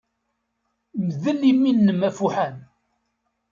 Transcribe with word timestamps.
Mdel 1.05 1.39
imi-nnem 1.51 2.01
afuḥan. 2.09 2.57